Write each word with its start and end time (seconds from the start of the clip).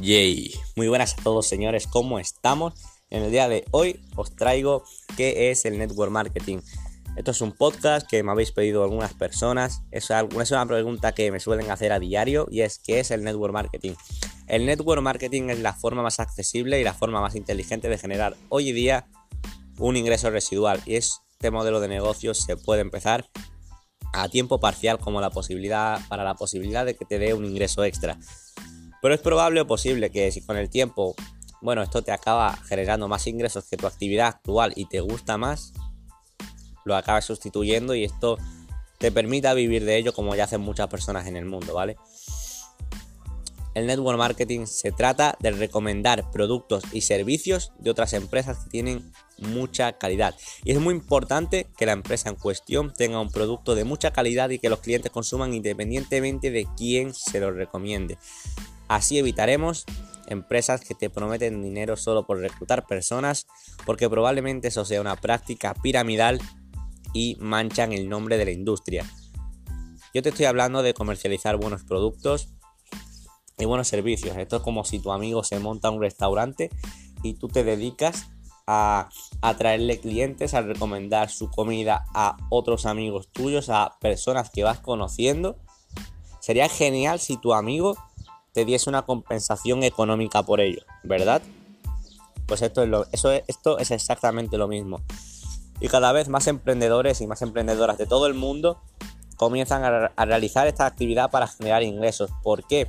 Yay. 0.00 0.54
Muy 0.76 0.88
buenas 0.88 1.12
a 1.12 1.22
todos 1.22 1.46
señores, 1.46 1.86
¿cómo 1.86 2.18
estamos? 2.18 2.72
En 3.10 3.22
el 3.22 3.30
día 3.30 3.50
de 3.50 3.66
hoy 3.70 4.00
os 4.16 4.34
traigo 4.34 4.82
qué 5.14 5.50
es 5.50 5.66
el 5.66 5.78
network 5.78 6.10
marketing. 6.10 6.60
Esto 7.16 7.32
es 7.32 7.40
un 7.42 7.52
podcast 7.52 8.08
que 8.08 8.22
me 8.22 8.30
habéis 8.30 8.50
pedido 8.50 8.82
algunas 8.82 9.12
personas. 9.12 9.82
Es, 9.90 10.08
una 10.08 10.66
pregunta 10.66 11.12
que 11.12 11.30
me 11.30 11.38
suelen 11.38 11.70
hacer 11.70 11.92
a 11.92 11.98
diario 11.98 12.46
y 12.50 12.62
es 12.62 12.78
¿qué 12.78 13.00
es 13.00 13.10
el 13.10 13.24
network 13.24 13.52
marketing? 13.52 13.92
El 14.46 14.64
network 14.64 15.02
marketing 15.02 15.50
es 15.50 15.58
la 15.58 15.74
forma 15.74 16.02
más 16.02 16.18
accesible 16.18 16.80
y 16.80 16.84
la 16.84 16.94
forma 16.94 17.20
más 17.20 17.34
inteligente 17.34 17.90
de 17.90 17.98
generar 17.98 18.36
hoy 18.48 18.72
día 18.72 19.06
un 19.78 19.98
ingreso 19.98 20.30
residual 20.30 20.80
y 20.86 20.94
este 20.94 21.50
modelo 21.50 21.78
de 21.78 21.88
negocio 21.88 22.32
se 22.32 22.56
puede 22.56 22.80
empezar 22.80 23.28
a 24.14 24.28
tiempo 24.30 24.60
parcial 24.60 24.98
como 24.98 25.20
la 25.20 25.30
posibilidad 25.30 26.00
para 26.08 26.24
la 26.24 26.34
posibilidad 26.36 26.86
de 26.86 26.96
que 26.96 27.04
te 27.04 27.18
dé 27.18 27.34
un 27.34 27.44
ingreso 27.44 27.84
extra. 27.84 28.18
Pero 29.02 29.14
es 29.14 29.20
probable 29.20 29.60
o 29.60 29.66
posible 29.66 30.10
que 30.10 30.30
si 30.30 30.42
con 30.42 30.56
el 30.56 30.68
tiempo, 30.68 31.14
bueno, 31.60 31.82
esto 31.82 32.02
te 32.02 32.12
acaba 32.12 32.56
generando 32.56 33.08
más 33.08 33.26
ingresos 33.26 33.64
que 33.68 33.76
tu 33.76 33.86
actividad 33.86 34.28
actual 34.28 34.72
y 34.76 34.86
te 34.86 35.00
gusta 35.00 35.38
más, 35.38 35.72
lo 36.84 36.96
acabas 36.96 37.24
sustituyendo 37.24 37.94
y 37.94 38.04
esto 38.04 38.38
te 38.98 39.10
permita 39.10 39.54
vivir 39.54 39.84
de 39.84 39.96
ello 39.96 40.12
como 40.12 40.34
ya 40.34 40.44
hacen 40.44 40.60
muchas 40.60 40.88
personas 40.88 41.26
en 41.26 41.36
el 41.36 41.46
mundo, 41.46 41.74
¿vale? 41.74 41.96
El 43.72 43.86
network 43.86 44.18
marketing 44.18 44.66
se 44.66 44.90
trata 44.90 45.36
de 45.38 45.52
recomendar 45.52 46.28
productos 46.32 46.82
y 46.92 47.02
servicios 47.02 47.72
de 47.78 47.90
otras 47.90 48.12
empresas 48.14 48.58
que 48.64 48.70
tienen 48.70 49.12
mucha 49.38 49.96
calidad. 49.96 50.34
Y 50.64 50.72
es 50.72 50.80
muy 50.80 50.92
importante 50.92 51.68
que 51.78 51.86
la 51.86 51.92
empresa 51.92 52.28
en 52.28 52.34
cuestión 52.34 52.92
tenga 52.92 53.20
un 53.20 53.30
producto 53.30 53.76
de 53.76 53.84
mucha 53.84 54.12
calidad 54.12 54.50
y 54.50 54.58
que 54.58 54.68
los 54.68 54.80
clientes 54.80 55.12
consuman 55.12 55.54
independientemente 55.54 56.50
de 56.50 56.66
quién 56.76 57.14
se 57.14 57.38
lo 57.38 57.52
recomiende. 57.52 58.18
Así 58.90 59.18
evitaremos 59.18 59.84
empresas 60.26 60.80
que 60.80 60.96
te 60.96 61.10
prometen 61.10 61.62
dinero 61.62 61.96
solo 61.96 62.26
por 62.26 62.40
reclutar 62.40 62.88
personas, 62.88 63.46
porque 63.86 64.10
probablemente 64.10 64.66
eso 64.66 64.84
sea 64.84 65.00
una 65.00 65.14
práctica 65.14 65.74
piramidal 65.74 66.40
y 67.14 67.36
manchan 67.38 67.92
el 67.92 68.08
nombre 68.08 68.36
de 68.36 68.46
la 68.46 68.50
industria. 68.50 69.08
Yo 70.12 70.22
te 70.22 70.30
estoy 70.30 70.46
hablando 70.46 70.82
de 70.82 70.92
comercializar 70.92 71.56
buenos 71.56 71.84
productos 71.84 72.48
y 73.58 73.64
buenos 73.64 73.86
servicios. 73.86 74.36
Esto 74.36 74.56
es 74.56 74.62
como 74.62 74.84
si 74.84 74.98
tu 74.98 75.12
amigo 75.12 75.44
se 75.44 75.60
monta 75.60 75.88
un 75.90 76.00
restaurante 76.00 76.68
y 77.22 77.34
tú 77.34 77.46
te 77.46 77.62
dedicas 77.62 78.26
a 78.66 79.08
atraerle 79.40 80.00
clientes, 80.00 80.52
a 80.52 80.62
recomendar 80.62 81.30
su 81.30 81.48
comida 81.48 82.06
a 82.12 82.36
otros 82.50 82.86
amigos 82.86 83.30
tuyos, 83.30 83.68
a 83.70 83.98
personas 84.00 84.50
que 84.50 84.64
vas 84.64 84.80
conociendo. 84.80 85.58
Sería 86.40 86.68
genial 86.68 87.20
si 87.20 87.36
tu 87.36 87.54
amigo 87.54 87.96
te 88.52 88.64
diese 88.64 88.90
una 88.90 89.02
compensación 89.02 89.82
económica 89.82 90.42
por 90.42 90.60
ello, 90.60 90.82
¿verdad? 91.02 91.42
Pues 92.46 92.62
esto 92.62 92.82
es, 92.82 92.88
lo, 92.88 93.06
eso 93.12 93.30
es 93.32 93.90
exactamente 93.90 94.58
lo 94.58 94.68
mismo. 94.68 95.00
Y 95.80 95.88
cada 95.88 96.12
vez 96.12 96.28
más 96.28 96.46
emprendedores 96.46 97.20
y 97.20 97.26
más 97.26 97.42
emprendedoras 97.42 97.96
de 97.96 98.06
todo 98.06 98.26
el 98.26 98.34
mundo 98.34 98.80
comienzan 99.36 99.84
a, 99.84 100.12
a 100.14 100.24
realizar 100.24 100.66
esta 100.66 100.84
actividad 100.86 101.30
para 101.30 101.46
generar 101.46 101.82
ingresos. 101.82 102.30
¿Por 102.42 102.66
qué? 102.66 102.88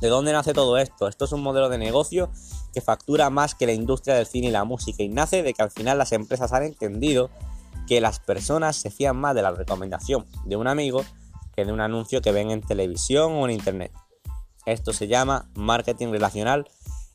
¿De 0.00 0.08
dónde 0.08 0.32
nace 0.32 0.52
todo 0.52 0.78
esto? 0.78 1.08
Esto 1.08 1.24
es 1.24 1.32
un 1.32 1.42
modelo 1.42 1.68
de 1.68 1.78
negocio 1.78 2.30
que 2.74 2.80
factura 2.80 3.30
más 3.30 3.54
que 3.54 3.66
la 3.66 3.72
industria 3.72 4.16
del 4.16 4.26
cine 4.26 4.48
y 4.48 4.50
la 4.50 4.64
música 4.64 5.02
y 5.02 5.08
nace 5.08 5.42
de 5.42 5.54
que 5.54 5.62
al 5.62 5.70
final 5.70 5.98
las 5.98 6.12
empresas 6.12 6.52
han 6.52 6.64
entendido 6.64 7.30
que 7.86 8.00
las 8.00 8.18
personas 8.18 8.76
se 8.76 8.90
fían 8.90 9.16
más 9.16 9.34
de 9.34 9.42
la 9.42 9.52
recomendación 9.52 10.24
de 10.44 10.56
un 10.56 10.66
amigo 10.66 11.04
que 11.54 11.64
de 11.64 11.72
un 11.72 11.80
anuncio 11.80 12.22
que 12.22 12.32
ven 12.32 12.50
en 12.50 12.62
televisión 12.62 13.32
o 13.32 13.44
en 13.44 13.52
internet. 13.52 13.92
Esto 14.66 14.92
se 14.92 15.08
llama 15.08 15.50
marketing 15.54 16.08
relacional 16.08 16.68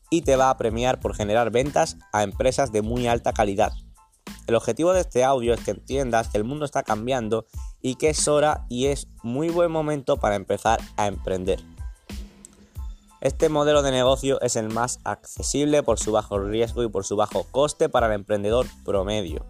y 0.09 0.21
te 0.21 0.35
va 0.35 0.49
a 0.49 0.57
premiar 0.57 0.99
por 0.99 1.15
generar 1.15 1.51
ventas 1.51 1.97
a 2.11 2.23
empresas 2.23 2.71
de 2.71 2.81
muy 2.81 3.07
alta 3.07 3.33
calidad. 3.33 3.73
El 4.47 4.55
objetivo 4.55 4.93
de 4.93 5.01
este 5.01 5.23
audio 5.23 5.53
es 5.53 5.61
que 5.61 5.71
entiendas 5.71 6.29
que 6.29 6.37
el 6.37 6.43
mundo 6.43 6.65
está 6.65 6.83
cambiando 6.83 7.45
y 7.81 7.95
que 7.95 8.09
es 8.09 8.27
hora 8.27 8.65
y 8.69 8.87
es 8.87 9.07
muy 9.21 9.49
buen 9.49 9.71
momento 9.71 10.17
para 10.17 10.35
empezar 10.35 10.79
a 10.95 11.07
emprender. 11.07 11.61
Este 13.19 13.49
modelo 13.49 13.81
de 13.81 13.91
negocio 13.91 14.39
es 14.41 14.55
el 14.55 14.69
más 14.69 14.99
accesible 15.03 15.83
por 15.83 15.99
su 15.99 16.11
bajo 16.11 16.39
riesgo 16.39 16.83
y 16.83 16.89
por 16.89 17.03
su 17.03 17.15
bajo 17.15 17.45
coste 17.51 17.89
para 17.89 18.07
el 18.07 18.13
emprendedor 18.13 18.67
promedio. 18.85 19.45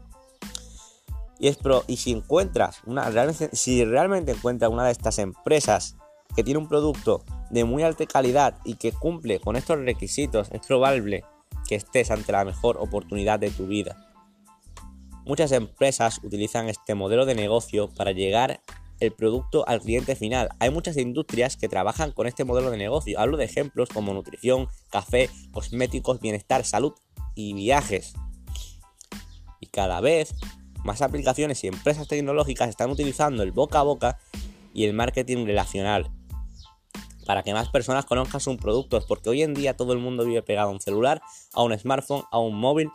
Y, 1.38 1.50
es 1.50 1.58
pro, 1.58 1.84
y 1.86 1.98
si 1.98 2.12
encuentras 2.12 2.78
una, 2.86 3.12
si 3.52 3.86
realmente 3.86 4.32
encuentras 4.32 4.72
una 4.72 4.86
de 4.86 4.92
estas 4.92 5.20
empresas 5.20 5.96
que 6.36 6.44
tiene 6.44 6.60
un 6.60 6.68
producto 6.68 7.24
de 7.50 7.64
muy 7.64 7.84
alta 7.84 8.06
calidad 8.06 8.56
y 8.66 8.76
que 8.76 8.92
cumple 8.92 9.40
con 9.40 9.56
estos 9.56 9.80
requisitos, 9.80 10.50
es 10.52 10.66
probable 10.66 11.24
que 11.68 11.76
estés 11.76 12.12
ante 12.12 12.32
la 12.32 12.46
mejor 12.46 12.78
oportunidad 12.78 13.40
de 13.40 13.52
tu 13.52 13.68
vida. 13.68 13.96
Muchas 15.26 15.52
empresas 15.52 16.22
utilizan 16.24 16.70
este 16.70 16.96
modelo 16.96 17.26
de 17.26 17.36
negocio 17.36 17.90
para 17.90 18.12
llegar 18.12 18.62
el 19.00 19.12
producto 19.12 19.68
al 19.68 19.82
cliente 19.82 20.16
final. 20.16 20.50
Hay 20.60 20.72
muchas 20.72 20.98
industrias 20.98 21.58
que 21.58 21.68
trabajan 21.68 22.12
con 22.12 22.28
este 22.28 22.46
modelo 22.46 22.72
de 22.72 22.78
negocio. 22.78 23.20
Hablo 23.20 23.38
de 23.38 23.46
ejemplos 23.46 23.90
como 23.90 24.14
nutrición, 24.14 24.68
café, 24.90 25.30
cosméticos, 25.52 26.22
bienestar, 26.22 26.66
salud 26.66 26.94
y 27.36 27.54
viajes. 27.54 28.14
Y 29.60 29.68
cada 29.68 30.02
vez 30.02 30.34
más 30.84 31.02
aplicaciones 31.02 31.64
y 31.64 31.68
empresas 31.68 32.08
tecnológicas 32.08 32.70
están 32.70 32.90
utilizando 32.90 33.44
el 33.44 33.52
boca 33.52 33.80
a 33.80 33.84
boca 33.84 34.20
y 34.74 34.86
el 34.86 34.94
marketing 34.94 35.46
relacional 35.46 36.10
para 37.28 37.44
que 37.44 37.54
más 37.54 37.68
personas 37.68 38.06
conozcan 38.06 38.40
sus 38.40 38.56
productos, 38.56 39.06
porque 39.06 39.30
hoy 39.30 39.44
en 39.44 39.54
día 39.54 39.76
todo 39.76 39.92
el 39.92 40.00
mundo 40.00 40.24
vive 40.24 40.42
pegado 40.42 40.70
a 40.70 40.72
un 40.72 40.80
celular, 40.80 41.22
a 41.52 41.62
un 41.62 41.78
smartphone, 41.78 42.24
a 42.32 42.40
un 42.40 42.56
móvil, 42.58 42.90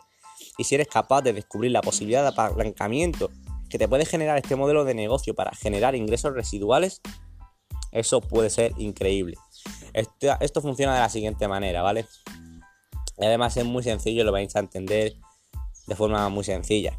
y 0.57 0.63
si 0.63 0.73
eres 0.73 0.87
capaz 0.87 1.21
de 1.21 1.33
descubrir 1.33 1.71
la 1.71 1.81
posibilidad 1.81 2.23
de 2.23 2.29
apalancamiento 2.29 3.29
que 3.69 3.77
te 3.77 3.87
puede 3.87 4.05
generar 4.05 4.39
este 4.39 4.55
modelo 4.55 4.85
de 4.85 4.95
negocio 4.95 5.35
para 5.35 5.51
generar 5.51 5.93
ingresos 5.93 6.33
residuales, 6.33 6.99
eso 7.91 8.21
puede 8.21 8.49
ser 8.49 8.73
increíble. 8.77 9.37
Esto, 9.93 10.61
funciona 10.61 10.95
de 10.95 11.01
la 11.01 11.09
siguiente 11.09 11.47
manera, 11.47 11.83
¿vale? 11.83 12.07
Y 13.19 13.25
además 13.25 13.55
es 13.55 13.65
muy 13.65 13.83
sencillo, 13.83 14.23
lo 14.23 14.31
vais 14.31 14.55
a 14.55 14.59
entender 14.59 15.13
de 15.85 15.95
forma 15.95 16.27
muy 16.29 16.43
sencilla. 16.43 16.97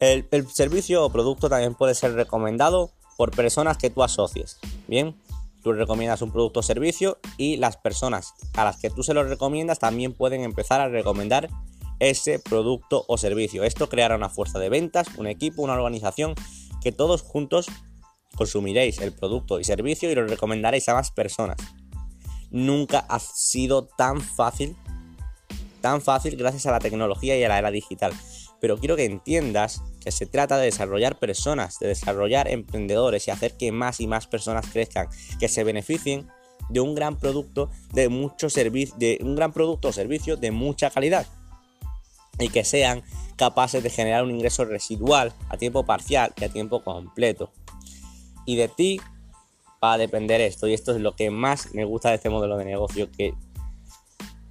El, 0.00 0.26
el 0.32 0.48
servicio 0.48 1.04
o 1.04 1.10
producto 1.10 1.48
también 1.48 1.76
puede 1.76 1.94
ser 1.94 2.14
recomendado 2.14 2.90
por 3.16 3.30
personas 3.30 3.78
que 3.78 3.90
tú 3.90 4.02
asocies. 4.02 4.58
Bien, 4.88 5.14
Tú 5.66 5.72
recomiendas 5.72 6.22
un 6.22 6.30
producto 6.30 6.60
o 6.60 6.62
servicio 6.62 7.18
y 7.38 7.56
las 7.56 7.76
personas 7.76 8.34
a 8.54 8.64
las 8.64 8.76
que 8.76 8.88
tú 8.88 9.02
se 9.02 9.14
lo 9.14 9.24
recomiendas 9.24 9.80
también 9.80 10.12
pueden 10.12 10.44
empezar 10.44 10.80
a 10.80 10.86
recomendar 10.86 11.48
ese 11.98 12.38
producto 12.38 13.04
o 13.08 13.18
servicio. 13.18 13.64
Esto 13.64 13.88
creará 13.88 14.14
una 14.14 14.28
fuerza 14.28 14.60
de 14.60 14.68
ventas, 14.68 15.08
un 15.16 15.26
equipo, 15.26 15.62
una 15.62 15.72
organización 15.72 16.36
que 16.80 16.92
todos 16.92 17.22
juntos 17.22 17.66
consumiréis 18.36 19.00
el 19.00 19.12
producto 19.12 19.58
y 19.58 19.64
servicio 19.64 20.08
y 20.08 20.14
lo 20.14 20.24
recomendaréis 20.24 20.88
a 20.88 20.94
más 20.94 21.10
personas. 21.10 21.56
Nunca 22.52 23.00
ha 23.00 23.18
sido 23.18 23.88
tan 23.88 24.20
fácil, 24.20 24.76
tan 25.80 26.00
fácil 26.00 26.36
gracias 26.36 26.66
a 26.66 26.70
la 26.70 26.78
tecnología 26.78 27.36
y 27.36 27.42
a 27.42 27.48
la 27.48 27.58
era 27.58 27.72
digital. 27.72 28.12
Pero 28.60 28.78
quiero 28.78 28.96
que 28.96 29.04
entiendas 29.04 29.82
que 30.00 30.10
se 30.10 30.26
trata 30.26 30.56
de 30.58 30.66
desarrollar 30.66 31.18
personas, 31.18 31.78
de 31.78 31.88
desarrollar 31.88 32.48
emprendedores 32.48 33.28
y 33.28 33.30
hacer 33.30 33.56
que 33.56 33.72
más 33.72 34.00
y 34.00 34.06
más 34.06 34.26
personas 34.26 34.66
crezcan, 34.72 35.08
que 35.38 35.48
se 35.48 35.64
beneficien 35.64 36.28
de 36.68 36.80
un 36.80 36.94
gran 36.94 37.16
producto 37.16 37.70
de 37.92 38.08
mucho 38.08 38.48
de 38.48 39.18
un 39.22 39.36
gran 39.36 39.52
producto 39.52 39.88
o 39.88 39.92
servicio 39.92 40.36
de 40.36 40.50
mucha 40.50 40.90
calidad 40.90 41.26
y 42.38 42.48
que 42.48 42.64
sean 42.64 43.02
capaces 43.36 43.82
de 43.82 43.90
generar 43.90 44.24
un 44.24 44.30
ingreso 44.30 44.64
residual 44.64 45.32
a 45.48 45.56
tiempo 45.56 45.84
parcial 45.84 46.32
y 46.40 46.44
a 46.44 46.48
tiempo 46.48 46.82
completo. 46.82 47.50
Y 48.44 48.56
de 48.56 48.68
ti 48.68 49.00
va 49.82 49.94
a 49.94 49.98
depender 49.98 50.40
esto 50.40 50.66
y 50.66 50.74
esto 50.74 50.94
es 50.94 51.00
lo 51.00 51.14
que 51.16 51.30
más 51.30 51.74
me 51.74 51.84
gusta 51.84 52.10
de 52.10 52.16
este 52.16 52.30
modelo 52.30 52.56
de 52.56 52.64
negocio 52.64 53.10
que 53.10 53.34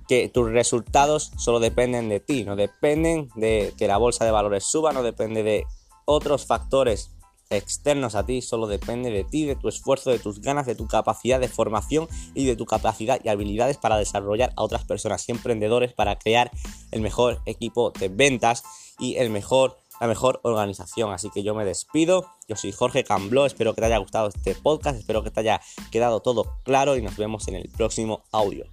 que 0.08 0.30
tus 0.30 0.52
resultados 0.52 1.32
solo 1.38 1.60
dependen 1.60 2.10
de 2.10 2.20
ti, 2.20 2.44
no 2.44 2.56
dependen 2.56 3.30
de 3.36 3.74
que 3.78 3.88
la 3.88 3.98
bolsa 3.98 4.26
de 4.26 4.32
valores 4.32 4.64
suba, 4.64 4.94
no 4.94 5.04
depende 5.04 5.44
de 5.44 5.66
otros 6.06 6.46
factores 6.46 7.12
externos 7.50 8.16
a 8.16 8.26
ti, 8.26 8.42
solo 8.42 8.68
depende 8.68 9.12
de 9.12 9.24
ti, 9.24 9.46
de 9.46 9.56
tu 9.56 9.68
esfuerzo, 9.68 10.10
de 10.10 10.20
tus 10.20 10.42
ganas, 10.42 10.66
de 10.66 10.76
tu 10.76 10.88
capacidad 10.88 11.40
de 11.40 11.48
formación 11.48 12.08
y 12.34 12.46
de 12.46 12.56
tu 12.56 12.66
capacidad 12.66 13.20
y 13.24 13.30
habilidades 13.30 13.78
para 13.78 13.98
desarrollar 13.98 14.54
a 14.56 14.64
otras 14.64 14.84
personas 14.84 15.28
y 15.28 15.32
emprendedores 15.32 15.94
para 15.94 16.18
crear 16.18 16.52
el 16.92 17.02
mejor 17.02 17.42
equipo 17.46 17.92
de 17.92 18.10
ventas 18.10 18.64
y 19.00 19.18
el 19.18 19.30
mejor, 19.30 19.78
la 20.02 20.08
mejor 20.08 20.40
organización. 20.44 21.12
Así 21.12 21.30
que 21.30 21.44
yo 21.44 21.54
me 21.54 21.66
despido, 21.66 22.26
yo 22.48 22.56
soy 22.56 22.72
Jorge 22.72 23.04
Cambló, 23.04 23.46
espero 23.46 23.74
que 23.74 23.82
te 23.82 23.88
haya 23.88 23.98
gustado 23.98 24.30
este 24.30 24.56
podcast, 24.56 25.00
espero 25.00 25.24
que 25.24 25.32
te 25.32 25.42
haya 25.42 25.62
quedado 25.92 26.22
todo 26.22 26.58
claro 26.64 26.98
y 26.98 27.02
nos 27.02 27.16
vemos 27.18 27.48
en 27.48 27.56
el 27.56 27.70
próximo 27.70 28.24
audio. 28.32 28.66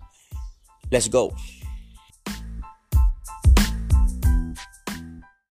Let's 0.93 1.09
go. 1.09 1.33